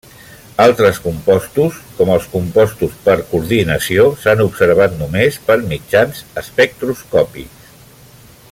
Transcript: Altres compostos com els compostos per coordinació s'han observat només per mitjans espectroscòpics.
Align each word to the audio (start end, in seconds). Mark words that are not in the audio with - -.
Altres 0.63 0.99
compostos 1.01 1.75
com 1.99 2.13
els 2.13 2.25
compostos 2.31 2.95
per 3.03 3.17
coordinació 3.33 4.07
s'han 4.23 4.43
observat 4.49 4.97
només 5.03 5.41
per 5.51 5.61
mitjans 5.75 6.25
espectroscòpics. 6.45 7.73